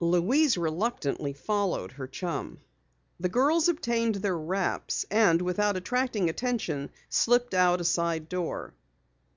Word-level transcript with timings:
Louise 0.00 0.58
reluctantly 0.58 1.32
followed 1.32 1.92
her 1.92 2.08
chum. 2.08 2.58
The 3.20 3.28
girls 3.28 3.68
obtained 3.68 4.16
their 4.16 4.36
wraps 4.36 5.06
and 5.12 5.40
without 5.40 5.76
attracting 5.76 6.28
attention, 6.28 6.90
slipped 7.08 7.54
out 7.54 7.80
a 7.80 7.84
side 7.84 8.28
door. 8.28 8.74